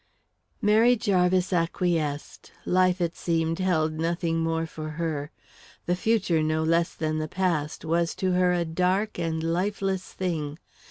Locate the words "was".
7.85-8.15